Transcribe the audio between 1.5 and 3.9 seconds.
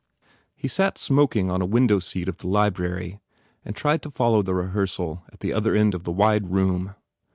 on a window seat of the library and